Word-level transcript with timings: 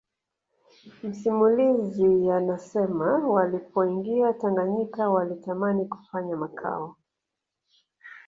Masimulizi 1.03 2.25
yanasema 2.27 3.27
walipoingia 3.27 4.33
Tanganyika 4.33 5.09
walitamani 5.09 5.85
kufanya 5.85 6.35
makao 6.37 6.95